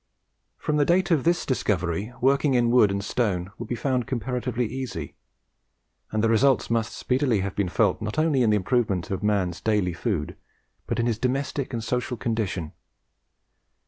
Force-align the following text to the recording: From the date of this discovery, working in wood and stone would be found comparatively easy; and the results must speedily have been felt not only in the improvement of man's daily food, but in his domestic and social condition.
From 0.57 0.77
the 0.77 0.83
date 0.83 1.11
of 1.11 1.25
this 1.25 1.45
discovery, 1.45 2.11
working 2.21 2.55
in 2.55 2.71
wood 2.71 2.89
and 2.89 3.05
stone 3.05 3.51
would 3.59 3.67
be 3.67 3.75
found 3.75 4.07
comparatively 4.07 4.65
easy; 4.65 5.13
and 6.11 6.23
the 6.23 6.27
results 6.27 6.71
must 6.71 6.95
speedily 6.97 7.41
have 7.41 7.55
been 7.55 7.69
felt 7.69 8.01
not 8.01 8.17
only 8.17 8.41
in 8.41 8.49
the 8.49 8.55
improvement 8.57 9.11
of 9.11 9.21
man's 9.21 9.61
daily 9.61 9.93
food, 9.93 10.35
but 10.87 10.99
in 10.99 11.05
his 11.05 11.19
domestic 11.19 11.71
and 11.71 11.83
social 11.83 12.17
condition. 12.17 12.71